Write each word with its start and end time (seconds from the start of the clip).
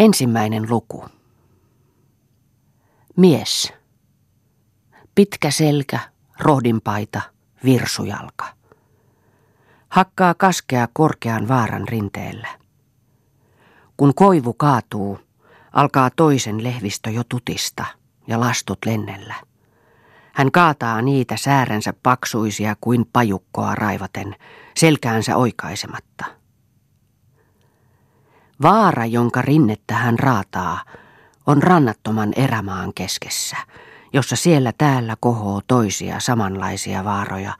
Ensimmäinen 0.00 0.66
luku. 0.70 1.04
Mies. 3.16 3.72
Pitkä 5.14 5.50
selkä, 5.50 5.98
rohdinpaita, 6.38 7.20
virsujalka. 7.64 8.46
Hakkaa 9.88 10.34
kaskea 10.34 10.88
korkean 10.92 11.48
vaaran 11.48 11.88
rinteellä. 11.88 12.48
Kun 13.96 14.14
koivu 14.14 14.52
kaatuu, 14.52 15.18
alkaa 15.72 16.10
toisen 16.16 16.64
lehvistö 16.64 17.10
jo 17.10 17.22
tutista 17.28 17.84
ja 18.26 18.40
lastut 18.40 18.78
lennellä. 18.86 19.34
Hän 20.34 20.52
kaataa 20.52 21.02
niitä 21.02 21.36
säärensä 21.36 21.92
paksuisia 22.02 22.76
kuin 22.80 23.06
pajukkoa 23.12 23.74
raivaten, 23.74 24.36
selkäänsä 24.76 25.36
oikaisematta. 25.36 26.39
Vaara, 28.62 29.06
jonka 29.06 29.42
rinnettä 29.42 29.94
hän 29.94 30.18
raataa, 30.18 30.84
on 31.46 31.62
rannattoman 31.62 32.32
erämaan 32.36 32.94
keskessä, 32.94 33.56
jossa 34.12 34.36
siellä 34.36 34.72
täällä 34.78 35.16
kohoo 35.20 35.60
toisia 35.66 36.20
samanlaisia 36.20 37.04
vaaroja 37.04 37.52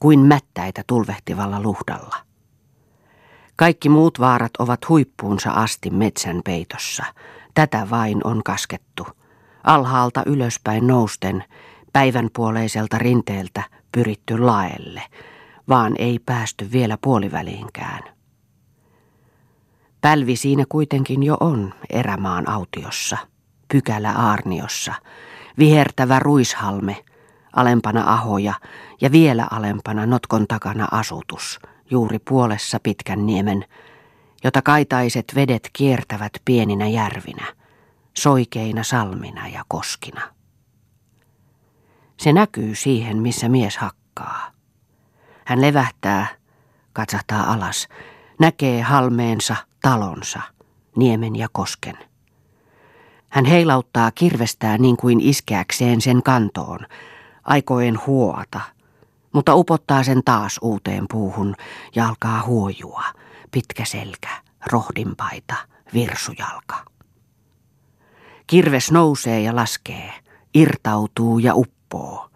kuin 0.00 0.20
mättäitä 0.20 0.82
tulvehtivalla 0.86 1.62
luhdalla. 1.62 2.16
Kaikki 3.56 3.88
muut 3.88 4.20
vaarat 4.20 4.56
ovat 4.58 4.88
huippuunsa 4.88 5.50
asti 5.50 5.90
metsän 5.90 6.40
peitossa. 6.44 7.04
Tätä 7.54 7.86
vain 7.90 8.20
on 8.24 8.42
kaskettu. 8.44 9.06
Alhaalta 9.64 10.22
ylöspäin 10.26 10.86
nousten, 10.86 11.44
päivänpuoleiselta 11.92 12.98
rinteeltä 12.98 13.62
pyritty 13.92 14.38
laelle, 14.38 15.02
vaan 15.68 15.94
ei 15.98 16.18
päästy 16.26 16.72
vielä 16.72 16.98
puoliväliinkään. 17.02 18.17
Pälvi 20.00 20.36
siinä 20.36 20.64
kuitenkin 20.68 21.22
jo 21.22 21.36
on 21.40 21.74
erämaan 21.90 22.48
autiossa, 22.48 23.18
pykälä 23.72 24.12
aarniossa, 24.12 24.94
vihertävä 25.58 26.18
ruishalme, 26.18 27.04
alempana 27.52 28.12
ahoja 28.12 28.54
ja 29.00 29.12
vielä 29.12 29.46
alempana 29.50 30.06
notkon 30.06 30.46
takana 30.48 30.88
asutus, 30.90 31.60
juuri 31.90 32.18
puolessa 32.18 32.80
pitkän 32.82 33.26
niemen, 33.26 33.64
jota 34.44 34.62
kaitaiset 34.62 35.32
vedet 35.34 35.70
kiertävät 35.72 36.32
pieninä 36.44 36.88
järvinä, 36.88 37.46
soikeina 38.16 38.82
salmina 38.82 39.48
ja 39.48 39.64
koskina. 39.68 40.22
Se 42.16 42.32
näkyy 42.32 42.74
siihen, 42.74 43.16
missä 43.16 43.48
mies 43.48 43.76
hakkaa. 43.76 44.52
Hän 45.44 45.60
levähtää, 45.60 46.26
katsahtaa 46.92 47.52
alas, 47.52 47.88
näkee 48.40 48.82
halmeensa, 48.82 49.56
talonsa, 49.82 50.40
niemen 50.96 51.36
ja 51.36 51.48
kosken. 51.52 51.98
Hän 53.28 53.44
heilauttaa 53.44 54.10
kirvestää 54.10 54.78
niin 54.78 54.96
kuin 54.96 55.20
iskeäkseen 55.20 56.00
sen 56.00 56.22
kantoon, 56.22 56.78
aikoen 57.44 57.98
huoata, 58.06 58.60
mutta 59.32 59.54
upottaa 59.54 60.02
sen 60.02 60.24
taas 60.24 60.58
uuteen 60.62 61.04
puuhun 61.10 61.54
ja 61.94 62.08
alkaa 62.08 62.42
huojua, 62.46 63.04
pitkä 63.50 63.84
selkä, 63.84 64.28
rohdinpaita, 64.72 65.54
virsujalka. 65.94 66.84
Kirves 68.46 68.92
nousee 68.92 69.40
ja 69.40 69.56
laskee, 69.56 70.12
irtautuu 70.54 71.38
ja 71.38 71.54
uppoo. 71.54 72.30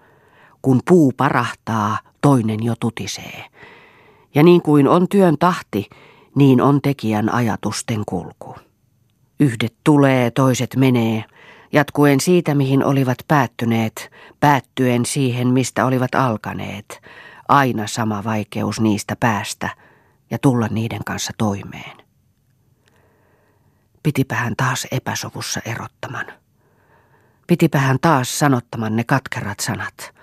Kun 0.63 0.81
puu 0.89 1.13
parahtaa, 1.17 1.99
toinen 2.21 2.63
jo 2.63 2.75
tutisee. 2.81 3.45
Ja 4.35 4.43
niin 4.43 4.63
kuin 4.63 4.89
on 4.89 5.09
työn 5.09 5.39
tahti, 5.39 5.91
niin 6.35 6.61
on 6.61 6.83
tekijän 6.83 7.35
ajatusten 7.35 8.03
kulku. 8.07 8.57
Yhdet 9.41 9.75
tulee, 9.85 10.31
toiset 10.31 10.77
menee, 10.77 11.25
jatkuen 11.73 12.21
siitä, 12.21 12.55
mihin 12.55 12.85
olivat 12.85 13.19
päättyneet, 13.29 14.11
päättyen 14.41 15.07
siihen, 15.07 15.49
mistä 15.49 15.87
olivat 15.87 16.15
alkaneet. 16.15 17.03
Aina 17.49 17.87
sama 17.87 18.25
vaikeus 18.25 18.81
niistä 18.81 19.17
päästä 19.21 19.69
ja 20.31 20.39
tulla 20.39 20.69
niiden 20.71 21.05
kanssa 21.05 21.33
toimeen. 21.39 21.97
Pitipähän 24.03 24.55
taas 24.57 24.87
epäsovussa 24.91 25.61
erottaman. 25.65 26.27
Pitipähän 27.47 27.99
taas 28.01 28.39
sanottaman 28.39 28.97
ne 28.97 29.05
katkerat 29.05 29.61
sanat, 29.61 30.15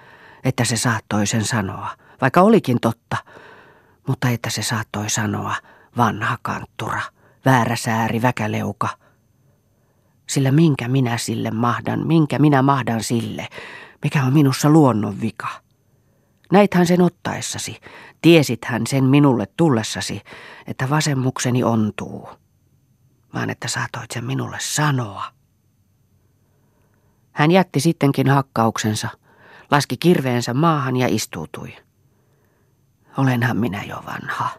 että 0.43 0.65
se 0.65 0.77
saattoi 0.77 1.27
sen 1.27 1.45
sanoa, 1.45 1.89
vaikka 2.21 2.41
olikin 2.41 2.79
totta, 2.81 3.17
mutta 4.07 4.29
että 4.29 4.49
se 4.49 4.63
saattoi 4.63 5.09
sanoa– 5.09 5.55
vanha 5.97 6.37
kanttura, 6.41 7.01
väärä 7.45 7.75
sääri, 7.75 8.21
väkäleuka. 8.21 8.89
Sillä 10.29 10.51
minkä 10.51 10.87
minä 10.87 11.17
sille 11.17 11.51
mahdan, 11.51 12.07
minkä 12.07 12.39
minä 12.39 12.61
mahdan 12.61 13.03
sille, 13.03 13.47
mikä 14.03 14.23
on 14.23 14.33
minussa 14.33 14.69
luonnon 14.69 15.21
vika. 15.21 15.47
Näithän 16.51 16.87
sen 16.87 17.01
ottaessasi, 17.01 17.79
tiesithän 18.21 18.87
sen 18.87 19.03
minulle 19.03 19.47
tullessasi, 19.57 20.21
että 20.67 20.89
vasemmukseni 20.89 21.63
ontuu, 21.63 22.29
vaan 23.33 23.49
että 23.49 23.67
saatoit 23.67 24.11
sen 24.11 24.25
minulle 24.25 24.57
sanoa. 24.59 25.23
Hän 27.31 27.51
jätti 27.51 27.79
sittenkin 27.79 28.29
hakkauksensa, 28.29 29.09
laski 29.71 29.97
kirveensä 29.97 30.53
maahan 30.53 30.95
ja 30.95 31.07
istuutui. 31.09 31.75
Olenhan 33.17 33.57
minä 33.57 33.83
jo 33.83 34.03
vanha, 34.05 34.49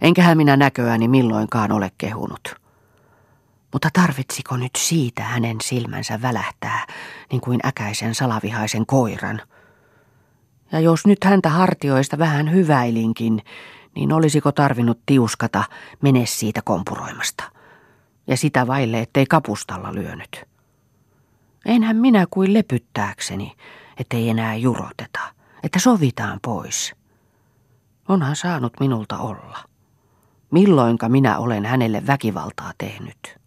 Enkähän 0.00 0.36
minä 0.36 0.56
näköäni 0.56 1.08
milloinkaan 1.08 1.72
ole 1.72 1.90
kehunut. 1.98 2.54
Mutta 3.72 3.88
tarvitsiko 3.92 4.56
nyt 4.56 4.76
siitä 4.76 5.22
hänen 5.22 5.56
silmänsä 5.62 6.22
välähtää, 6.22 6.86
niin 7.32 7.40
kuin 7.40 7.60
äkäisen 7.64 8.14
salavihaisen 8.14 8.86
koiran? 8.86 9.40
Ja 10.72 10.80
jos 10.80 11.06
nyt 11.06 11.24
häntä 11.24 11.48
hartioista 11.48 12.18
vähän 12.18 12.52
hyväilinkin, 12.52 13.42
niin 13.94 14.12
olisiko 14.12 14.52
tarvinnut 14.52 15.00
tiuskata, 15.06 15.64
mene 16.02 16.26
siitä 16.26 16.60
kompuroimasta. 16.64 17.44
Ja 18.26 18.36
sitä 18.36 18.66
vaille, 18.66 19.00
ettei 19.00 19.26
kapustalla 19.26 19.94
lyönyt. 19.94 20.44
Enhän 21.66 21.96
minä 21.96 22.26
kuin 22.30 22.54
lepyttääkseni, 22.54 23.56
ettei 23.96 24.28
enää 24.28 24.54
juroteta, 24.54 25.20
että 25.62 25.78
sovitaan 25.78 26.38
pois. 26.42 26.94
Onhan 28.08 28.36
saanut 28.36 28.72
minulta 28.80 29.18
olla 29.18 29.58
milloinka 30.50 31.08
minä 31.08 31.38
olen 31.38 31.64
hänelle 31.64 32.06
väkivaltaa 32.06 32.72
tehnyt. 32.78 33.38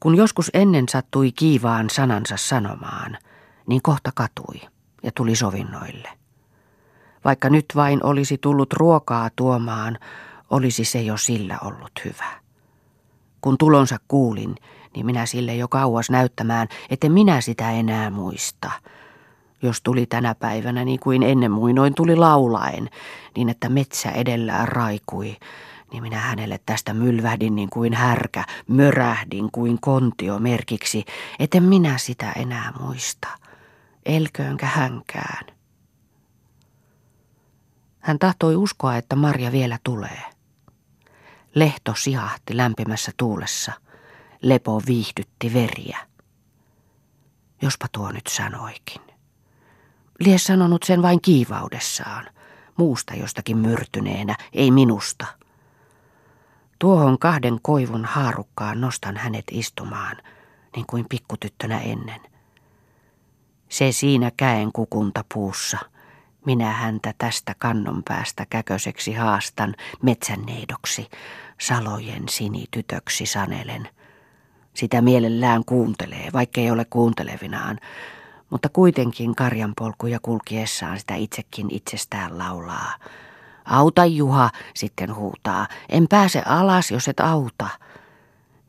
Kun 0.00 0.14
joskus 0.14 0.50
ennen 0.54 0.88
sattui 0.88 1.32
kiivaan 1.32 1.90
sanansa 1.90 2.36
sanomaan, 2.36 3.18
niin 3.66 3.82
kohta 3.82 4.10
katui 4.14 4.60
ja 5.02 5.10
tuli 5.14 5.36
sovinnoille. 5.36 6.08
Vaikka 7.24 7.50
nyt 7.50 7.66
vain 7.74 8.04
olisi 8.04 8.38
tullut 8.38 8.72
ruokaa 8.72 9.30
tuomaan, 9.36 9.98
olisi 10.50 10.84
se 10.84 11.02
jo 11.02 11.16
sillä 11.16 11.58
ollut 11.62 11.92
hyvä. 12.04 12.40
Kun 13.40 13.58
tulonsa 13.58 13.96
kuulin, 14.08 14.54
niin 14.94 15.06
minä 15.06 15.26
sille 15.26 15.56
jo 15.56 15.68
kauas 15.68 16.10
näyttämään, 16.10 16.68
että 16.90 17.08
minä 17.08 17.40
sitä 17.40 17.70
enää 17.70 18.10
muista– 18.10 18.70
jos 19.62 19.80
tuli 19.82 20.06
tänä 20.06 20.34
päivänä 20.34 20.84
niin 20.84 21.00
kuin 21.00 21.22
ennen 21.22 21.50
muinoin 21.50 21.94
tuli 21.94 22.16
laulaen, 22.16 22.90
niin 23.36 23.48
että 23.48 23.68
metsä 23.68 24.10
edellään 24.10 24.68
raikui, 24.68 25.36
niin 25.92 26.02
minä 26.02 26.18
hänelle 26.18 26.60
tästä 26.66 26.94
mylvähdin 26.94 27.54
niin 27.54 27.70
kuin 27.70 27.94
härkä, 27.94 28.44
mörähdin 28.68 29.50
kuin 29.52 29.78
kontio 29.80 30.38
merkiksi, 30.38 31.04
etten 31.38 31.62
minä 31.62 31.98
sitä 31.98 32.32
enää 32.32 32.72
muista. 32.80 33.28
Elköönkä 34.06 34.66
hänkään. 34.66 35.46
Hän 38.00 38.18
tahtoi 38.18 38.56
uskoa, 38.56 38.96
että 38.96 39.16
Marja 39.16 39.52
vielä 39.52 39.78
tulee. 39.84 40.22
Lehto 41.54 41.94
sihahti 41.96 42.56
lämpimässä 42.56 43.12
tuulessa. 43.16 43.72
Lepo 44.42 44.82
viihdytti 44.86 45.54
veriä. 45.54 45.98
Jospa 47.62 47.86
tuo 47.92 48.12
nyt 48.12 48.26
sanoikin. 48.26 49.07
Lie 50.20 50.38
sanonut 50.38 50.82
sen 50.82 51.02
vain 51.02 51.20
kiivaudessaan, 51.22 52.26
muusta 52.76 53.14
jostakin 53.14 53.58
myrtyneenä, 53.58 54.36
ei 54.52 54.70
minusta. 54.70 55.26
Tuohon 56.78 57.18
kahden 57.18 57.58
koivun 57.62 58.04
haarukkaan 58.04 58.80
nostan 58.80 59.16
hänet 59.16 59.44
istumaan, 59.50 60.16
niin 60.76 60.86
kuin 60.86 61.06
pikkutyttönä 61.08 61.80
ennen. 61.80 62.20
Se 63.68 63.92
siinä 63.92 64.30
käen 64.36 64.72
kukunta 64.72 65.24
puussa. 65.34 65.78
Minä 66.46 66.72
häntä 66.72 67.14
tästä 67.18 67.54
kannon 67.58 68.02
päästä 68.08 68.46
käköseksi 68.50 69.12
haastan 69.12 69.74
metsäneidoksi, 70.02 71.08
salojen 71.60 72.28
sinitytöksi 72.28 73.26
sanelen. 73.26 73.88
Sitä 74.74 75.02
mielellään 75.02 75.64
kuuntelee, 75.64 76.30
vaikkei 76.32 76.70
ole 76.70 76.84
kuuntelevinaan, 76.84 77.78
mutta 78.50 78.68
kuitenkin 78.68 79.34
karjanpolkuja 79.34 80.18
kulkiessaan 80.22 80.98
sitä 81.00 81.14
itsekin 81.14 81.66
itsestään 81.70 82.38
laulaa. 82.38 82.94
Auta 83.64 84.04
Juha, 84.04 84.50
sitten 84.74 85.14
huutaa. 85.14 85.66
En 85.88 86.06
pääse 86.08 86.42
alas, 86.46 86.90
jos 86.90 87.08
et 87.08 87.20
auta. 87.20 87.68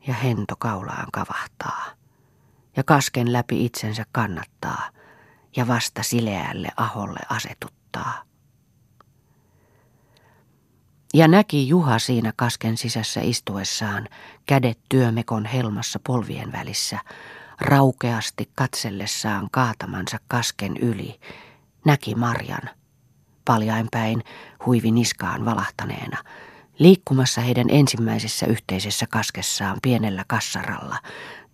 Ja 0.08 0.14
hento 0.14 0.56
kaulaan 0.56 1.08
kavahtaa. 1.14 1.86
Ja 2.78 2.84
kasken 2.84 3.34
läpi 3.34 3.66
itsensä 3.66 4.06
kannattaa. 4.12 4.90
Ja 5.56 5.68
vasta 5.68 6.04
sileälle 6.04 6.70
aholle 6.78 7.20
asetuttaa. 7.30 8.24
Ja 11.14 11.28
näki 11.28 11.68
Juha 11.68 12.00
siinä 12.00 12.34
kasken 12.36 12.78
sisässä 12.78 13.22
istuessaan, 13.24 14.08
kädet 14.46 14.80
työmekon 14.90 15.46
helmassa 15.46 16.00
polvien 16.08 16.52
välissä, 16.52 17.00
raukeasti 17.62 18.50
katsellessaan 18.56 19.48
kaatamansa 19.52 20.18
kasken 20.28 20.78
yli, 20.78 21.20
näki 21.86 22.16
Marjan, 22.16 22.70
paljainpäin 23.46 24.24
huivi 24.66 24.92
niskaan 24.92 25.46
valahtaneena, 25.46 26.18
liikkumassa 26.80 27.42
heidän 27.42 27.68
ensimmäisessä 27.70 28.46
yhteisessä 28.46 29.08
kaskessaan 29.08 29.78
pienellä 29.82 30.24
kassaralla, 30.28 30.98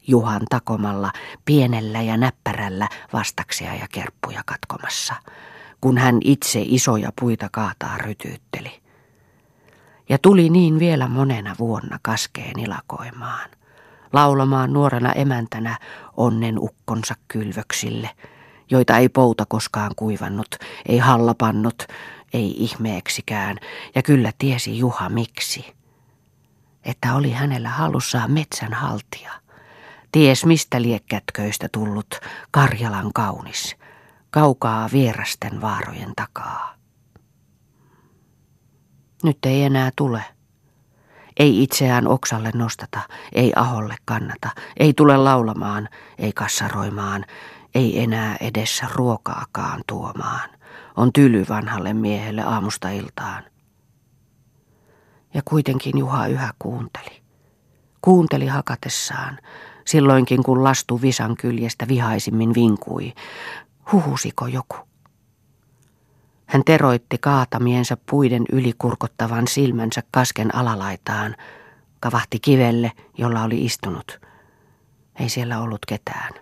Juhan 0.07 0.41
takomalla, 0.49 1.11
pienellä 1.45 2.01
ja 2.01 2.17
näppärällä 2.17 2.89
vastaksia 3.13 3.75
ja 3.75 3.87
kerppuja 3.91 4.41
katkomassa, 4.45 5.15
kun 5.81 5.97
hän 5.97 6.17
itse 6.23 6.61
isoja 6.65 7.11
puita 7.19 7.49
kaataa 7.51 7.97
rytyytteli. 7.97 8.81
Ja 10.09 10.17
tuli 10.17 10.49
niin 10.49 10.79
vielä 10.79 11.07
monena 11.07 11.55
vuonna 11.59 11.99
kaskeen 12.01 12.59
ilakoimaan, 12.59 13.49
laulamaan 14.13 14.73
nuorena 14.73 15.11
emäntänä 15.11 15.79
onnen 16.17 16.59
ukkonsa 16.59 17.15
kylvöksille, 17.27 18.09
joita 18.71 18.97
ei 18.97 19.09
pouta 19.09 19.45
koskaan 19.45 19.91
kuivannut, 19.95 20.55
ei 20.85 20.97
hallapannut, 20.97 21.83
ei 22.33 22.55
ihmeeksikään, 22.57 23.57
ja 23.95 24.03
kyllä 24.03 24.31
tiesi 24.37 24.77
Juha 24.77 25.09
miksi. 25.09 25.75
Että 26.83 27.15
oli 27.15 27.31
hänellä 27.31 27.69
hallussaan 27.69 28.31
metsän 28.31 28.73
haltija. 28.73 29.31
Ties 30.11 30.45
mistä 30.45 30.81
liekkätköistä 30.81 31.67
tullut 31.71 32.19
Karjalan 32.51 33.13
kaunis, 33.13 33.75
kaukaa 34.29 34.89
vierasten 34.93 35.61
vaarojen 35.61 36.13
takaa. 36.15 36.75
Nyt 39.23 39.37
ei 39.45 39.63
enää 39.63 39.91
tule. 39.95 40.34
Ei 41.37 41.63
itseään 41.63 42.07
oksalle 42.07 42.51
nostata, 42.53 42.99
ei 43.31 43.53
aholle 43.55 43.95
kannata, 44.05 44.49
ei 44.77 44.93
tule 44.93 45.17
laulamaan, 45.17 45.89
ei 46.17 46.33
kassaroimaan, 46.33 47.25
ei 47.75 47.99
enää 47.99 48.37
edessä 48.41 48.87
ruokaakaan 48.93 49.81
tuomaan. 49.87 50.49
On 50.97 51.13
tyly 51.13 51.45
vanhalle 51.49 51.93
miehelle 51.93 52.41
aamusta 52.41 52.89
iltaan. 52.89 53.43
Ja 55.33 55.41
kuitenkin 55.45 55.97
Juha 55.97 56.27
yhä 56.27 56.53
kuunteli. 56.59 57.21
Kuunteli 58.01 58.47
hakatessaan, 58.47 59.39
silloinkin 59.85 60.43
kun 60.43 60.63
lastu 60.63 61.01
visan 61.01 61.35
kyljestä 61.37 61.87
vihaisimmin 61.87 62.53
vinkui. 62.53 63.13
Huhusiko 63.91 64.47
joku? 64.47 64.77
Hän 66.55 66.63
teroitti 66.65 67.17
kaatamiensa 67.17 67.97
puiden 68.09 68.43
ylikurkottavan 68.51 69.47
silmänsä 69.47 70.03
kasken 70.11 70.55
alalaitaan, 70.55 71.35
kavahti 71.99 72.39
kivelle, 72.39 72.91
jolla 73.17 73.43
oli 73.43 73.65
istunut. 73.65 74.19
Ei 75.19 75.29
siellä 75.29 75.59
ollut 75.59 75.85
ketään. 75.87 76.33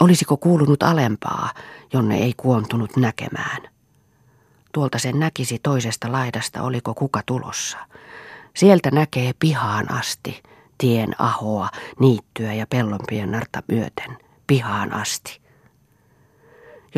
Olisiko 0.00 0.36
kuulunut 0.36 0.82
alempaa, 0.82 1.52
jonne 1.92 2.18
ei 2.18 2.32
kuontunut 2.36 2.96
näkemään? 2.96 3.62
Tuolta 4.72 4.98
sen 4.98 5.18
näkisi 5.18 5.58
toisesta 5.58 6.12
laidasta, 6.12 6.62
oliko 6.62 6.94
kuka 6.94 7.20
tulossa. 7.26 7.78
Sieltä 8.56 8.90
näkee 8.90 9.32
pihaan 9.38 9.92
asti, 9.92 10.42
tien 10.78 11.14
ahoa, 11.18 11.68
niittyä 12.00 12.54
ja 12.54 12.66
pellonpiennarta 12.66 13.62
myöten, 13.68 14.18
pihaan 14.46 14.92
asti. 14.92 15.47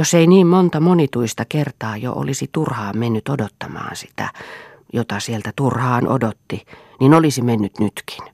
Jos 0.00 0.14
ei 0.14 0.26
niin 0.26 0.46
monta 0.46 0.80
monituista 0.80 1.44
kertaa 1.48 1.96
jo 1.96 2.12
olisi 2.12 2.48
turhaan 2.52 2.98
mennyt 2.98 3.28
odottamaan 3.28 3.96
sitä, 3.96 4.28
jota 4.92 5.20
sieltä 5.20 5.52
turhaan 5.56 6.08
odotti, 6.08 6.66
niin 7.00 7.14
olisi 7.14 7.42
mennyt 7.42 7.78
nytkin. 7.78 8.24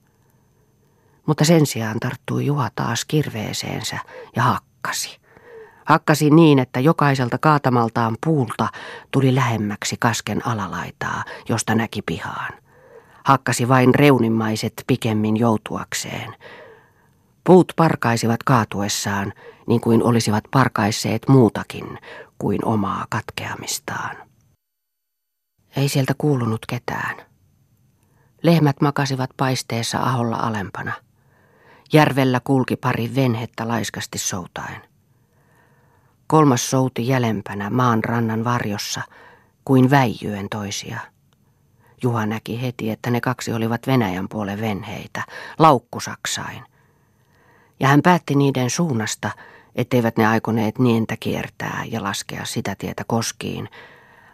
Mutta 1.26 1.44
sen 1.44 1.66
sijaan 1.66 2.00
tarttui 2.00 2.46
Juha 2.46 2.70
taas 2.74 3.04
kirveeseensä 3.04 3.98
ja 4.36 4.42
hakkasi. 4.42 5.18
Hakkasi 5.84 6.30
niin, 6.30 6.58
että 6.58 6.80
jokaiselta 6.80 7.38
kaatamaltaan 7.38 8.16
puulta 8.26 8.68
tuli 9.10 9.34
lähemmäksi 9.34 9.96
kasken 10.00 10.46
alalaitaa, 10.46 11.24
josta 11.48 11.74
näki 11.74 12.02
pihaan. 12.02 12.52
Hakkasi 13.24 13.68
vain 13.68 13.94
reunimmaiset 13.94 14.72
pikemmin 14.86 15.36
joutuakseen. 15.36 16.34
Puut 17.46 17.72
parkaisivat 17.76 18.42
kaatuessaan, 18.42 19.32
niin 19.66 19.80
kuin 19.80 20.02
olisivat 20.02 20.44
parkaisseet 20.50 21.28
muutakin 21.28 21.98
kuin 22.38 22.64
omaa 22.64 23.06
katkeamistaan. 23.10 24.16
Ei 25.76 25.88
sieltä 25.88 26.14
kuulunut 26.18 26.66
ketään. 26.66 27.16
Lehmät 28.42 28.80
makasivat 28.80 29.30
paisteessa 29.36 29.98
aholla 29.98 30.36
alempana. 30.36 30.92
Järvellä 31.92 32.40
kulki 32.44 32.76
pari 32.76 33.14
venhettä 33.14 33.68
laiskasti 33.68 34.18
soutaen. 34.18 34.82
Kolmas 36.26 36.70
souti 36.70 37.08
jälempänä 37.08 37.70
maan 37.70 38.04
rannan 38.04 38.44
varjossa, 38.44 39.02
kuin 39.64 39.90
väijyen 39.90 40.48
toisia. 40.50 41.00
Juha 42.02 42.26
näki 42.26 42.62
heti, 42.62 42.90
että 42.90 43.10
ne 43.10 43.20
kaksi 43.20 43.52
olivat 43.52 43.86
Venäjän 43.86 44.28
puolen 44.28 44.60
venheitä, 44.60 45.22
laukkusaksain. 45.58 46.75
Ja 47.80 47.88
hän 47.88 48.02
päätti 48.02 48.34
niiden 48.34 48.70
suunnasta, 48.70 49.30
etteivät 49.74 50.16
ne 50.16 50.26
aikoneet 50.26 50.78
nientä 50.78 51.16
kiertää 51.20 51.82
ja 51.90 52.02
laskea 52.02 52.44
sitä 52.44 52.74
tietä 52.78 53.04
koskiin, 53.06 53.68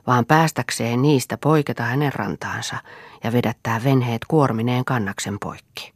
vaan 0.07 0.27
päästäkseen 0.27 1.03
niistä 1.03 1.39
poiketa 1.39 1.83
hänen 1.83 2.13
rantaansa 2.13 2.77
ja 3.25 3.33
vedättää 3.33 3.85
venheet 3.85 4.25
kuormineen 4.29 4.85
kannaksen 4.85 5.39
poikki. 5.39 5.93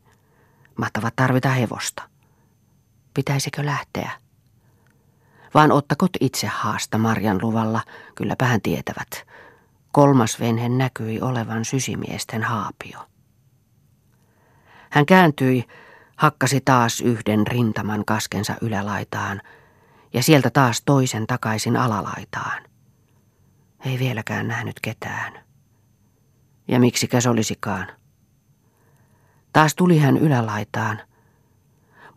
Mahtavat 0.77 1.17
tarvita 1.17 1.49
hevosta. 1.49 2.03
Pitäisikö 3.15 3.67
lähteä? 3.67 4.11
Vaan 5.55 5.73
ottakot 5.73 6.11
itse 6.21 6.47
haasta 6.47 6.99
Marjan 6.99 7.39
luvalla, 7.43 7.81
kylläpä 8.15 8.45
hän 8.45 8.61
tietävät. 8.63 9.27
Kolmas 9.93 10.41
venhe 10.41 10.69
näkyi 10.69 11.21
olevan 11.21 11.65
sysimiesten 11.65 12.43
haapio. 12.43 12.99
Hän 14.91 15.07
kääntyi 15.07 15.65
hakkasi 16.17 16.61
taas 16.65 17.01
yhden 17.01 17.47
rintaman 17.47 18.05
kaskensa 18.05 18.57
ylälaitaan 18.61 19.43
ja 20.13 20.23
sieltä 20.23 20.51
taas 20.51 20.83
toisen 20.85 21.27
takaisin 21.27 21.77
alalaitaan. 21.77 22.63
Ei 23.85 23.99
vieläkään 23.99 24.49
nähnyt 24.49 24.81
ketään. 24.81 25.33
Ja 26.69 26.81
miksikäs 26.81 27.27
olisikaan? 27.27 27.87
Taas 29.53 29.75
tuli 29.75 29.99
hän 29.99 30.17
ylälaitaan, 30.17 31.01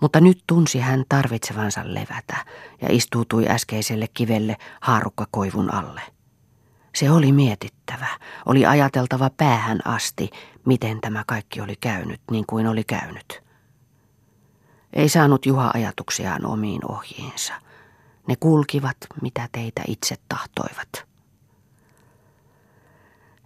mutta 0.02 0.22
nyt 0.22 0.44
tunsi 0.48 0.80
hän 0.80 1.04
tarvitsevansa 1.10 1.82
levätä 1.84 2.46
ja 2.82 2.88
istuutui 2.92 3.48
äskeiselle 3.48 4.08
kivelle 4.14 4.58
haarukkakoivun 4.82 5.74
alle. 5.74 6.02
Se 6.96 7.12
oli 7.12 7.32
mietittävä, 7.32 8.08
oli 8.46 8.66
ajateltava 8.66 9.30
päähän 9.30 9.80
asti, 9.86 10.30
miten 10.66 11.02
tämä 11.02 11.24
kaikki 11.28 11.62
oli 11.62 11.76
käynyt 11.76 12.22
niin 12.32 12.46
kuin 12.48 12.68
oli 12.68 12.84
käynyt. 12.84 13.49
Ei 14.94 15.10
saanut 15.10 15.46
Juha 15.46 15.72
ajatuksiaan 15.74 16.46
omiin 16.46 16.92
ohjiinsa. 16.92 17.54
Ne 18.28 18.36
kulkivat, 18.36 18.98
mitä 19.22 19.50
teitä 19.52 19.82
itse 19.88 20.16
tahtoivat. 20.30 21.10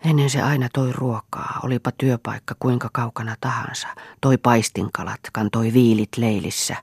Ennen 0.06 0.30
se 0.30 0.42
aina 0.42 0.70
toi 0.74 0.94
ruokaa, 0.94 1.60
olipa 1.64 1.92
työpaikka 1.92 2.56
kuinka 2.60 2.90
kaukana 2.94 3.36
tahansa. 3.42 3.88
Toi 4.22 4.38
paistinkalat, 4.38 5.20
kantoi 5.34 5.74
viilit 5.74 6.18
leilissä. 6.18 6.76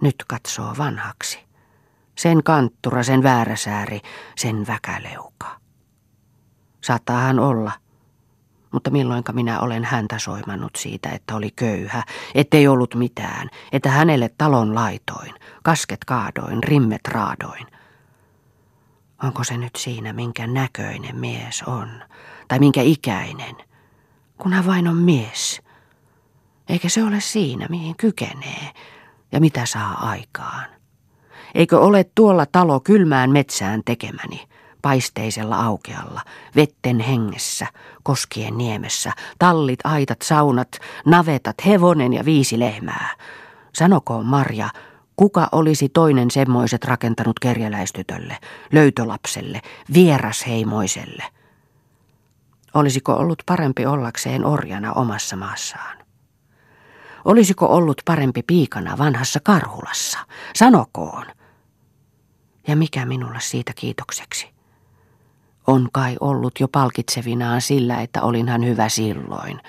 Nyt 0.00 0.24
katsoo 0.26 0.74
vanhaksi. 0.78 1.38
Sen 2.14 2.42
kanttura, 2.42 3.02
sen 3.02 3.22
vääräsääri, 3.22 4.00
sen 4.36 4.66
väkäleuka. 4.66 5.60
Saattaa 6.80 7.20
hän 7.20 7.38
olla, 7.38 7.72
mutta 8.72 8.90
milloinka 8.90 9.32
minä 9.32 9.60
olen 9.60 9.84
häntä 9.84 10.18
soimannut 10.18 10.76
siitä, 10.76 11.08
että 11.08 11.34
oli 11.34 11.50
köyhä, 11.50 12.02
ettei 12.34 12.68
ollut 12.68 12.94
mitään, 12.94 13.48
että 13.72 13.90
hänelle 13.90 14.30
talon 14.38 14.74
laitoin, 14.74 15.34
kasket 15.62 16.04
kaadoin, 16.04 16.64
rimmet 16.64 17.08
raadoin. 17.08 17.66
Onko 19.22 19.44
se 19.44 19.56
nyt 19.56 19.76
siinä, 19.76 20.12
minkä 20.12 20.46
näköinen 20.46 21.16
mies 21.16 21.62
on, 21.62 21.88
tai 22.48 22.58
minkä 22.58 22.82
ikäinen, 22.82 23.56
kun 24.38 24.52
hän 24.52 24.66
vain 24.66 24.88
on 24.88 24.96
mies? 24.96 25.62
Eikä 26.68 26.88
se 26.88 27.04
ole 27.04 27.20
siinä, 27.20 27.66
mihin 27.70 27.96
kykenee 27.96 28.70
ja 29.32 29.40
mitä 29.40 29.66
saa 29.66 30.08
aikaan. 30.08 30.64
Eikö 31.54 31.80
ole 31.80 32.04
tuolla 32.14 32.46
talo 32.46 32.80
kylmään 32.80 33.30
metsään 33.30 33.82
tekemäni, 33.84 34.48
paisteisella 34.82 35.56
aukealla, 35.56 36.20
vetten 36.56 37.00
hengessä, 37.00 37.66
koskien 38.02 38.58
niemessä, 38.58 39.12
tallit, 39.38 39.80
aitat, 39.84 40.22
saunat, 40.22 40.78
navetat, 41.06 41.56
hevonen 41.66 42.12
ja 42.12 42.24
viisi 42.24 42.58
lehmää. 42.58 43.14
Sanokoon 43.74 44.26
Marja, 44.26 44.68
kuka 45.16 45.48
olisi 45.52 45.88
toinen 45.88 46.30
semmoiset 46.30 46.84
rakentanut 46.84 47.38
kerjäläistytölle, 47.38 48.38
löytölapselle, 48.72 49.60
vierasheimoiselle? 49.94 51.24
Olisiko 52.74 53.12
ollut 53.12 53.42
parempi 53.46 53.86
ollakseen 53.86 54.44
orjana 54.44 54.92
omassa 54.92 55.36
maassaan? 55.36 55.98
Olisiko 57.24 57.66
ollut 57.66 58.02
parempi 58.04 58.42
piikana 58.42 58.98
vanhassa 58.98 59.40
Karhulassa? 59.40 60.18
Sanokoon. 60.54 61.26
Ja 62.68 62.76
mikä 62.76 63.06
minulle 63.06 63.40
siitä 63.40 63.72
kiitokseksi? 63.76 64.51
On 65.66 65.88
kai 65.92 66.16
ollut 66.20 66.60
jo 66.60 66.68
palkitsevinaan 66.68 67.60
sillä, 67.60 68.00
että 68.00 68.22
olinhan 68.22 68.64
hyvä 68.64 68.88
silloin, 68.88 69.60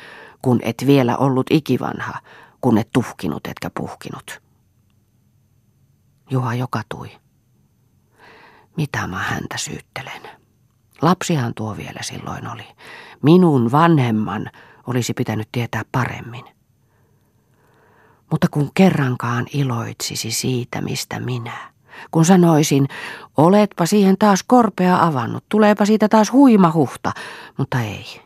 kun 0.42 0.60
et 0.64 0.84
vielä 0.88 1.18
ollut 1.18 1.48
ikivanha, 1.50 2.14
kun 2.62 2.78
et 2.78 2.90
tuhkinut 2.94 3.48
etkä 3.48 3.70
puhkinut. 3.70 4.42
Juha 6.30 6.56
jokatui. 6.56 7.12
Mitä 8.78 9.08
mä 9.08 9.20
häntä 9.20 9.58
syyttelen? 9.58 10.22
Lapsihan 11.02 11.54
tuo 11.54 11.78
vielä 11.78 12.00
silloin 12.02 12.48
oli. 12.48 12.66
Minun 13.22 13.72
vanhemman 13.72 14.52
olisi 14.88 15.14
pitänyt 15.14 15.50
tietää 15.52 15.86
paremmin. 15.92 16.46
Mutta 18.32 18.48
kun 18.52 18.72
kerrankaan 18.74 19.46
iloitsisi 19.54 20.32
siitä, 20.32 20.82
mistä 20.82 21.20
minä. 21.20 21.73
Kun 22.12 22.26
sanoisin, 22.26 22.88
oletpa 23.38 23.86
siihen 23.86 24.18
taas 24.20 24.44
korpea 24.44 25.04
avannut, 25.04 25.44
tuleepa 25.50 25.86
siitä 25.86 26.10
taas 26.10 26.32
huima 26.32 26.72
huhta, 26.72 27.12
mutta 27.58 27.82
ei. 27.82 28.22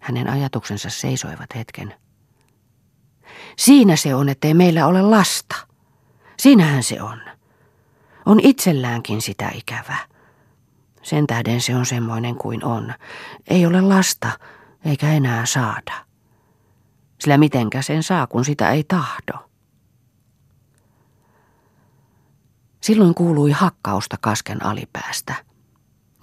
Hänen 0.00 0.28
ajatuksensa 0.28 0.90
seisoivat 0.90 1.54
hetken. 1.54 1.94
Siinä 3.58 3.96
se 3.96 4.14
on, 4.14 4.28
ettei 4.28 4.54
meillä 4.54 4.86
ole 4.86 5.02
lasta. 5.02 5.56
Siinähän 6.38 6.82
se 6.82 7.02
on. 7.02 7.20
On 8.26 8.40
itselläänkin 8.42 9.22
sitä 9.22 9.50
ikävää. 9.54 10.06
Sen 11.02 11.26
tähden 11.26 11.60
se 11.60 11.76
on 11.76 11.86
semmoinen 11.86 12.34
kuin 12.36 12.64
on. 12.64 12.94
Ei 13.48 13.66
ole 13.66 13.80
lasta, 13.80 14.30
eikä 14.84 15.12
enää 15.12 15.46
saada. 15.46 15.92
Sillä 17.20 17.38
mitenkä 17.38 17.82
sen 17.82 18.02
saa, 18.02 18.26
kun 18.26 18.44
sitä 18.44 18.70
ei 18.70 18.84
tahdo. 18.84 19.45
Silloin 22.86 23.14
kuului 23.14 23.50
hakkausta 23.50 24.16
kasken 24.20 24.66
alipäästä, 24.66 25.34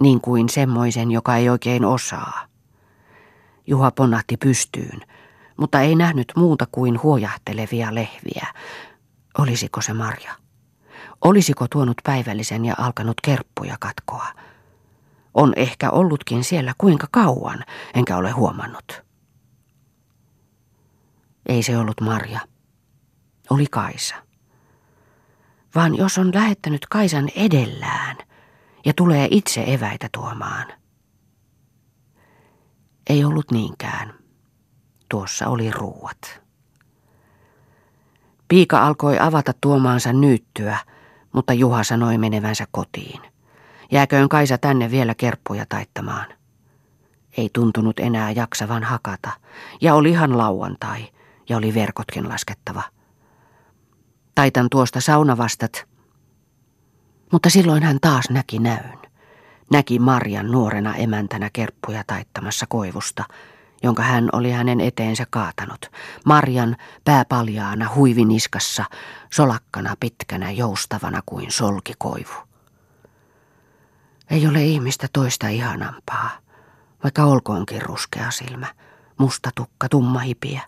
niin 0.00 0.20
kuin 0.20 0.48
semmoisen, 0.48 1.10
joka 1.10 1.36
ei 1.36 1.48
oikein 1.48 1.84
osaa. 1.84 2.46
Juha 3.66 3.90
ponnahti 3.90 4.36
pystyyn, 4.36 5.00
mutta 5.56 5.80
ei 5.80 5.94
nähnyt 5.94 6.32
muuta 6.36 6.66
kuin 6.72 7.02
huojahtelevia 7.02 7.94
lehviä. 7.94 8.46
Olisiko 9.38 9.80
se 9.80 9.92
Marja? 9.92 10.34
Olisiko 11.24 11.66
tuonut 11.70 12.00
päivällisen 12.04 12.64
ja 12.64 12.74
alkanut 12.78 13.20
kerppuja 13.20 13.76
katkoa? 13.80 14.26
On 15.34 15.52
ehkä 15.56 15.90
ollutkin 15.90 16.44
siellä 16.44 16.74
kuinka 16.78 17.06
kauan, 17.10 17.64
enkä 17.94 18.16
ole 18.16 18.30
huomannut. 18.30 19.02
Ei 21.46 21.62
se 21.62 21.78
ollut 21.78 22.00
Marja. 22.00 22.40
Oli 23.50 23.66
Kaisa. 23.70 24.23
Vaan 25.74 25.96
jos 25.96 26.18
on 26.18 26.30
lähettänyt 26.34 26.86
Kaisan 26.90 27.28
edellään 27.36 28.16
ja 28.84 28.92
tulee 28.96 29.28
itse 29.30 29.64
eväitä 29.66 30.08
tuomaan. 30.12 30.66
Ei 33.10 33.24
ollut 33.24 33.50
niinkään. 33.50 34.14
Tuossa 35.08 35.48
oli 35.48 35.70
ruuat. 35.70 36.40
Piika 38.48 38.86
alkoi 38.86 39.18
avata 39.18 39.52
tuomaansa 39.60 40.12
nyyttyä, 40.12 40.78
mutta 41.32 41.52
Juha 41.52 41.84
sanoi 41.84 42.18
menevänsä 42.18 42.66
kotiin. 42.70 43.20
Jääköön 43.92 44.28
Kaisa 44.28 44.58
tänne 44.58 44.90
vielä 44.90 45.14
kerppuja 45.14 45.66
taittamaan. 45.68 46.26
Ei 47.36 47.50
tuntunut 47.52 48.00
enää 48.00 48.30
jaksavan 48.30 48.84
hakata, 48.84 49.30
ja 49.80 49.94
olihan 49.94 50.38
lauantai, 50.38 51.08
ja 51.48 51.56
oli 51.56 51.74
verkotkin 51.74 52.28
laskettava. 52.28 52.82
Taitan 54.34 54.66
tuosta 54.70 55.00
saunavastat, 55.00 55.86
mutta 57.32 57.50
silloin 57.50 57.82
hän 57.82 57.98
taas 58.00 58.30
näki 58.30 58.58
näyn. 58.58 58.98
Näki 59.70 59.98
Marjan 59.98 60.50
nuorena 60.50 60.94
emäntänä 60.94 61.50
kerppuja 61.52 62.04
taittamassa 62.06 62.66
koivusta, 62.68 63.24
jonka 63.82 64.02
hän 64.02 64.28
oli 64.32 64.50
hänen 64.50 64.80
eteensä 64.80 65.26
kaatanut. 65.30 65.90
Marjan 66.24 66.76
pääpaljaana 67.04 67.90
huiviniskassa, 67.94 68.84
solakkana 69.32 69.96
pitkänä 70.00 70.50
joustavana 70.50 71.22
kuin 71.26 71.50
solkikoivu. 71.50 72.34
Ei 74.30 74.46
ole 74.46 74.64
ihmistä 74.64 75.08
toista 75.12 75.48
ihanampaa, 75.48 76.30
vaikka 77.02 77.24
olkoonkin 77.24 77.82
ruskea 77.82 78.30
silmä, 78.30 78.66
musta 79.18 79.50
tukka, 79.54 79.88
tumma 79.88 80.18
hipiä. 80.18 80.62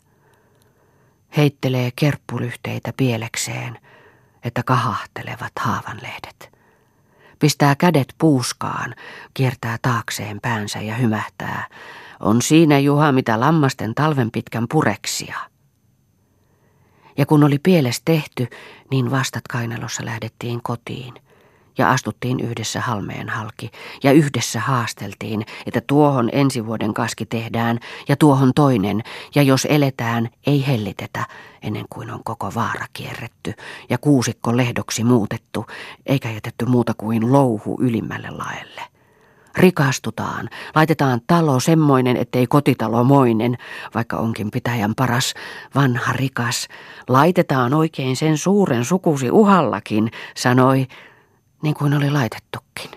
Heittelee 1.37 1.91
kerppulyhteitä 1.97 2.93
pielekseen, 2.97 3.79
että 4.45 4.63
kahahtelevat 4.63 5.53
haavanlehdet. 5.61 6.57
Pistää 7.39 7.75
kädet 7.75 8.15
puuskaan, 8.19 8.95
kiertää 9.35 9.79
taakseen 9.83 10.41
päänsä 10.41 10.79
ja 10.81 10.95
hymähtää. 10.95 11.69
On 12.21 12.43
siinä 12.43 12.79
Juha 12.79 13.13
mitä 13.13 13.41
lammasten 13.41 13.95
talven 13.95 14.31
pitkän 14.31 14.67
pureksia. 14.69 15.37
Ja 17.19 17.27
kun 17.27 17.45
oli 17.45 17.59
pieles 17.59 18.03
tehty, 18.05 18.47
niin 18.91 19.11
vastat 19.11 19.49
kainalossa 19.49 20.05
lähdettiin 20.05 20.63
kotiin 20.63 21.26
ja 21.79 21.91
astuttiin 21.91 22.41
yhdessä 22.41 22.81
halmeen 22.81 23.29
halki 23.29 23.71
ja 24.03 24.13
yhdessä 24.13 24.61
haasteltiin, 24.61 25.47
että 25.67 25.81
tuohon 25.87 26.29
ensi 26.33 26.67
vuoden 26.67 26.95
kaski 26.95 27.27
tehdään 27.27 27.79
ja 28.09 28.17
tuohon 28.17 28.53
toinen 28.55 29.03
ja 29.35 29.43
jos 29.43 29.67
eletään, 29.71 30.29
ei 30.47 30.67
hellitetä 30.67 31.27
ennen 31.63 31.85
kuin 31.91 32.11
on 32.11 32.25
koko 32.25 32.53
vaara 32.55 32.87
kierretty 32.93 33.55
ja 33.91 33.99
kuusikko 33.99 34.57
lehdoksi 34.57 35.05
muutettu 35.05 35.67
eikä 36.07 36.31
jätetty 36.31 36.67
muuta 36.67 36.95
kuin 36.95 37.33
louhu 37.33 37.79
ylimmälle 37.81 38.31
laelle. 38.31 38.83
Rikastutaan, 39.57 40.49
laitetaan 40.75 41.21
talo 41.27 41.61
semmoinen, 41.61 42.17
ettei 42.17 42.47
kotitalo 42.47 43.05
moinen, 43.05 43.57
vaikka 43.95 44.17
onkin 44.17 44.51
pitäjän 44.51 44.95
paras, 44.95 45.35
vanha 45.75 46.13
rikas. 46.13 46.69
Laitetaan 47.09 47.75
oikein 47.75 48.17
sen 48.17 48.39
suuren 48.39 48.85
sukusi 48.85 49.31
uhallakin, 49.31 50.11
sanoi 50.37 50.87
niin 51.67 51.75
kuin 51.75 51.95
oli 51.95 52.11
laitettukin. 52.11 52.91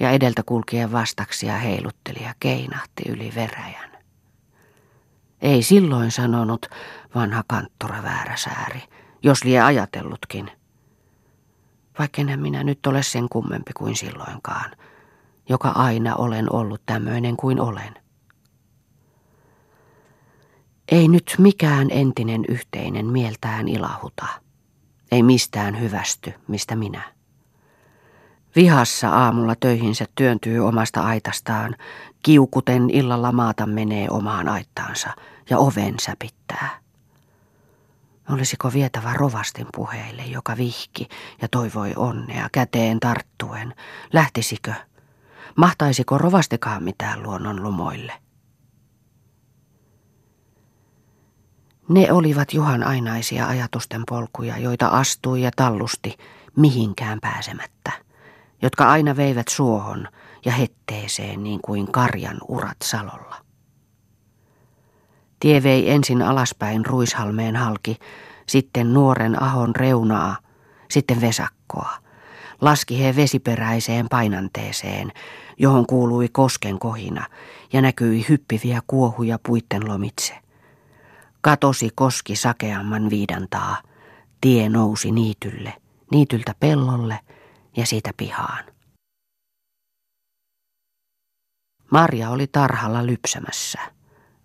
Ja 0.00 0.10
edeltä 0.10 0.42
kulkien 0.42 0.92
vastaksia 0.92 1.56
heilutteli 1.56 2.22
ja 2.22 2.34
keinahti 2.40 3.02
yli 3.08 3.32
veräjän. 3.34 3.98
Ei 5.42 5.62
silloin 5.62 6.10
sanonut 6.10 6.66
vanha 7.14 7.44
kanttura 7.46 8.02
vääräsääri, 8.02 8.82
jos 9.22 9.44
lie 9.44 9.60
ajatellutkin. 9.60 10.50
Vaikka 11.98 12.22
minä 12.36 12.64
nyt 12.64 12.86
ole 12.86 13.02
sen 13.02 13.28
kummempi 13.28 13.72
kuin 13.72 13.96
silloinkaan, 13.96 14.70
joka 15.48 15.68
aina 15.68 16.16
olen 16.16 16.52
ollut 16.52 16.82
tämmöinen 16.86 17.36
kuin 17.36 17.60
olen. 17.60 17.94
Ei 20.88 21.08
nyt 21.08 21.34
mikään 21.38 21.88
entinen 21.90 22.44
yhteinen 22.48 23.06
mieltään 23.06 23.68
ilahuta. 23.68 24.26
Ei 25.12 25.22
mistään 25.22 25.80
hyvästy, 25.80 26.32
mistä 26.48 26.76
minä. 26.76 27.15
Vihassa 28.56 29.08
aamulla 29.08 29.54
töihinsä 29.60 30.04
työntyy 30.14 30.66
omasta 30.66 31.00
aitastaan, 31.00 31.74
kiukuten 32.22 32.90
illalla 32.90 33.32
maata 33.32 33.66
menee 33.66 34.06
omaan 34.10 34.48
aittaansa 34.48 35.10
ja 35.50 35.58
oven 35.58 35.94
säpittää. 36.00 36.80
Olisiko 38.30 38.72
vietävä 38.72 39.12
rovastin 39.14 39.66
puheille, 39.74 40.22
joka 40.22 40.56
vihki 40.56 41.08
ja 41.42 41.48
toivoi 41.48 41.92
onnea 41.96 42.48
käteen 42.52 43.00
tarttuen? 43.00 43.74
Lähtisikö? 44.12 44.74
Mahtaisiko 45.56 46.18
rovastikaan 46.18 46.82
mitään 46.82 47.22
luonnon 47.22 47.62
lumoille? 47.62 48.12
Ne 51.88 52.12
olivat 52.12 52.52
Juhan 52.52 52.82
ainaisia 52.82 53.46
ajatusten 53.46 54.02
polkuja, 54.08 54.58
joita 54.58 54.88
astui 54.88 55.42
ja 55.42 55.50
tallusti 55.56 56.16
mihinkään 56.56 57.18
pääsemättä 57.20 58.05
jotka 58.62 58.90
aina 58.90 59.16
veivät 59.16 59.48
suohon 59.48 60.08
ja 60.44 60.52
hetteeseen 60.52 61.42
niin 61.42 61.60
kuin 61.62 61.92
karjan 61.92 62.38
urat 62.48 62.76
salolla. 62.82 63.36
Tie 65.40 65.62
vei 65.62 65.90
ensin 65.90 66.22
alaspäin 66.22 66.86
Ruishalmeen 66.86 67.56
halki, 67.56 67.98
sitten 68.46 68.94
nuoren 68.94 69.42
ahon 69.42 69.76
reunaa, 69.76 70.36
sitten 70.90 71.20
vesakkoa. 71.20 71.90
laski 72.60 73.04
he 73.04 73.16
vesiperäiseen 73.16 74.08
painanteeseen, 74.08 75.12
johon 75.58 75.86
kuului 75.86 76.28
kosken 76.28 76.78
kohina 76.78 77.26
ja 77.72 77.82
näkyi 77.82 78.26
hyppiviä 78.28 78.80
kuohuja 78.86 79.38
puitten 79.46 79.88
lomitse. 79.88 80.34
Katosi 81.40 81.90
koski 81.94 82.36
sakeamman 82.36 83.10
viidantaa. 83.10 83.76
Tie 84.40 84.68
nousi 84.68 85.12
niitylle, 85.12 85.74
niityltä 86.10 86.54
pellolle 86.60 87.18
ja 87.76 87.86
siitä 87.86 88.10
pihaan. 88.16 88.64
Marja 91.90 92.30
oli 92.30 92.46
tarhalla 92.46 93.06
lypsämässä. 93.06 93.80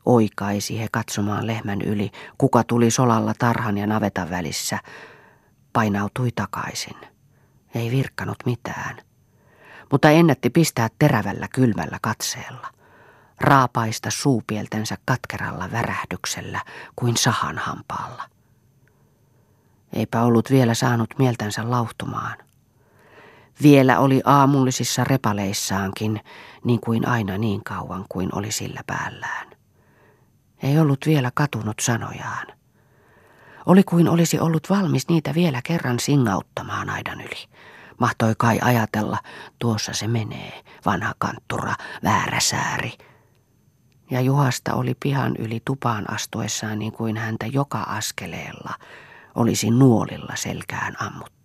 Oikaisi 0.06 0.80
he 0.80 0.88
katsomaan 0.92 1.48
lehmän 1.48 1.82
yli, 1.82 2.12
kuka 2.38 2.64
tuli 2.64 2.92
solalla 2.92 3.34
tarhan 3.40 3.78
ja 3.78 3.88
navetan 3.88 4.30
välissä. 4.30 4.80
Painautui 5.74 6.32
takaisin. 6.36 6.98
Ei 7.76 7.92
virkkanut 7.92 8.38
mitään. 8.46 8.98
Mutta 9.92 10.10
ennätti 10.10 10.50
pistää 10.50 10.88
terävällä 11.00 11.48
kylmällä 11.48 11.98
katseella. 12.02 12.68
Raapaista 13.42 14.10
suupieltensä 14.12 14.98
katkeralla 15.06 15.72
värähdyksellä 15.72 16.62
kuin 16.96 17.18
sahan 17.18 17.58
hampaalla. 17.58 18.24
Eipä 19.94 20.22
ollut 20.22 20.50
vielä 20.52 20.74
saanut 20.74 21.10
mieltänsä 21.20 21.72
lauhtumaan. 21.72 22.38
Vielä 23.63 24.00
oli 24.00 24.22
aamullisissa 24.25 25.03
repaleissaankin, 25.03 26.20
niin 26.63 26.79
kuin 26.79 27.08
aina 27.08 27.38
niin 27.38 27.63
kauan 27.63 28.05
kuin 28.10 28.29
oli 28.36 28.51
sillä 28.51 28.81
päällään. 28.88 29.48
Ei 30.63 30.79
ollut 30.79 31.00
vielä 31.05 31.31
katunut 31.34 31.79
sanojaan. 31.81 32.48
Oli 33.65 33.84
kuin 33.84 34.10
olisi 34.10 34.39
ollut 34.39 34.70
valmis 34.70 35.08
niitä 35.10 35.34
vielä 35.34 35.62
kerran 35.63 36.00
singauttamaan 36.00 36.89
aidan 36.89 37.22
yli. 37.22 37.50
Mahtoi 38.00 38.34
kai 38.38 38.60
ajatella, 38.62 39.17
tuossa 39.60 39.93
se 39.93 40.08
menee, 40.08 40.63
vanha 40.86 41.13
kanttura, 41.17 41.75
väärä 42.03 42.39
sääri. 42.39 42.93
Ja 44.12 44.22
Juhasta 44.22 44.74
oli 44.74 44.96
pihan 45.00 45.36
yli 45.39 45.62
tupaan 45.65 46.13
astuessaan 46.13 46.79
niin 46.79 46.91
kuin 46.91 47.17
häntä 47.17 47.46
joka 47.46 47.79
askeleella 47.79 48.74
olisi 49.36 49.72
nuolilla 49.72 50.36
selkään 50.36 51.01
ammuttu. 51.01 51.40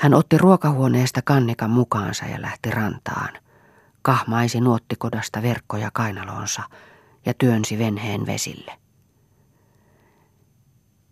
Hän 0.00 0.14
otti 0.14 0.38
ruokahuoneesta 0.38 1.20
kannikan 1.24 1.70
mukaansa 1.70 2.24
ja 2.24 2.42
lähti 2.42 2.70
rantaan. 2.70 3.28
Kahmaisi 4.02 4.60
nuottikodasta 4.60 5.42
verkkoja 5.42 5.90
kainalonsa 5.92 6.62
ja 7.26 7.34
työnsi 7.34 7.78
venheen 7.78 8.26
vesille. 8.26 8.72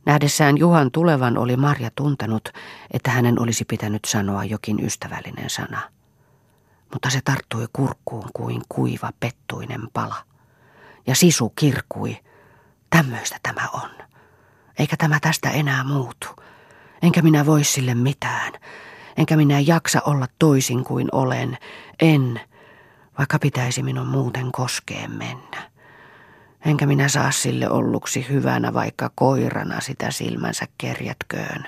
Nähdessään 0.06 0.58
Juhan 0.58 0.90
tulevan 0.90 1.38
oli 1.38 1.56
Marja 1.56 1.90
tuntenut, 1.94 2.48
että 2.90 3.10
hänen 3.10 3.42
olisi 3.42 3.64
pitänyt 3.64 4.04
sanoa 4.04 4.44
jokin 4.44 4.84
ystävällinen 4.84 5.50
sana. 5.50 5.80
Mutta 6.92 7.10
se 7.10 7.20
tarttui 7.24 7.66
kurkkuun 7.72 8.30
kuin 8.32 8.62
kuiva 8.68 9.12
pettuinen 9.20 9.88
pala. 9.92 10.24
Ja 11.06 11.14
sisu 11.14 11.50
kirkui. 11.50 12.16
Tämmöistä 12.90 13.36
tämä 13.42 13.68
on. 13.72 13.90
Eikä 14.78 14.96
tämä 14.96 15.20
tästä 15.20 15.50
enää 15.50 15.84
muutu. 15.84 16.28
Enkä 17.02 17.22
minä 17.22 17.46
voi 17.46 17.64
sille 17.64 17.94
mitään. 17.94 18.52
Enkä 19.16 19.36
minä 19.36 19.60
jaksa 19.60 20.00
olla 20.06 20.26
toisin 20.38 20.84
kuin 20.84 21.08
olen. 21.12 21.58
En, 22.00 22.40
vaikka 23.18 23.38
pitäisi 23.38 23.82
minun 23.82 24.06
muuten 24.06 24.52
koskeen 24.52 25.10
mennä. 25.10 25.70
Enkä 26.66 26.86
minä 26.86 27.08
saa 27.08 27.30
sille 27.30 27.70
olluksi 27.70 28.26
hyvänä, 28.28 28.74
vaikka 28.74 29.10
koirana 29.14 29.80
sitä 29.80 30.10
silmänsä 30.10 30.66
kerjätköön. 30.78 31.64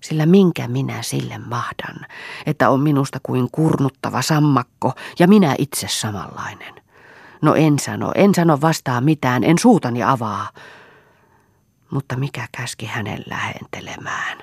Sillä 0.00 0.26
minkä 0.26 0.68
minä 0.68 1.02
sille 1.02 1.38
mahdan, 1.38 2.06
että 2.46 2.70
on 2.70 2.80
minusta 2.80 3.18
kuin 3.22 3.48
kurnuttava 3.52 4.22
sammakko 4.22 4.92
ja 5.18 5.28
minä 5.28 5.54
itse 5.58 5.88
samanlainen. 5.88 6.74
No 7.42 7.54
en 7.54 7.78
sano, 7.78 8.12
en 8.14 8.34
sano 8.34 8.60
vastaa 8.60 9.00
mitään, 9.00 9.44
en 9.44 9.58
suutani 9.58 10.02
avaa. 10.02 10.48
Mutta 11.92 12.16
mikä 12.16 12.48
käski 12.56 12.86
hänen 12.86 13.24
lähentelemään? 13.26 14.38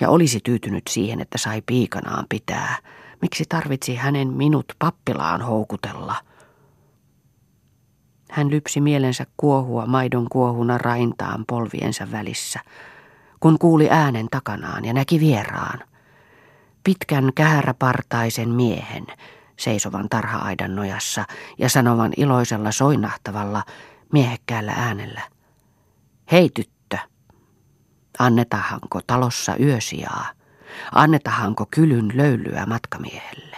Ja 0.00 0.10
olisi 0.10 0.40
tyytynyt 0.44 0.82
siihen, 0.90 1.20
että 1.20 1.38
sai 1.38 1.62
piikanaan 1.66 2.26
pitää. 2.28 2.76
Miksi 3.22 3.44
tarvitsi 3.48 3.94
hänen 3.94 4.28
minut 4.28 4.72
pappilaan 4.78 5.42
houkutella? 5.42 6.16
Hän 8.30 8.50
lypsi 8.50 8.80
mielensä 8.80 9.26
kuohua 9.36 9.86
maidon 9.86 10.26
kuohuna 10.28 10.78
raintaan 10.78 11.44
polviensa 11.46 12.10
välissä, 12.12 12.60
kun 13.40 13.58
kuuli 13.58 13.88
äänen 13.90 14.26
takanaan 14.30 14.84
ja 14.84 14.92
näki 14.92 15.20
vieraan. 15.20 15.78
Pitkän 16.84 17.32
kähäräpartaisen 17.34 18.48
miehen, 18.48 19.06
seisovan 19.56 20.08
tarha-aidan 20.08 20.76
nojassa 20.76 21.24
ja 21.58 21.68
sanovan 21.68 22.12
iloisella 22.16 22.72
soinahtavalla, 22.72 23.62
miehekkäällä 24.12 24.72
äänellä. 24.72 25.37
Hei 26.32 26.50
tyttö, 26.54 26.98
annetahanko 28.18 29.00
talossa 29.06 29.56
yösijaa? 29.56 30.26
Annetahanko 30.92 31.66
kylyn 31.70 32.10
löylyä 32.14 32.66
matkamiehelle? 32.66 33.56